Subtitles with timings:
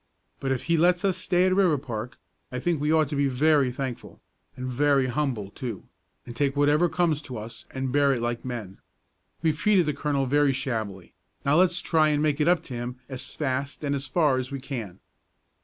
[0.39, 2.13] But if he lets us stay at Riverpark,
[2.51, 4.19] I think we ought to be very thankful,
[4.55, 5.83] and very humble, too,
[6.25, 8.79] and take whatever comes to us, and bear it like men.
[9.43, 11.13] We've treated the colonel very shabbily;
[11.45, 14.49] now let's try and make it up to him as fast and as far as
[14.51, 14.99] we can."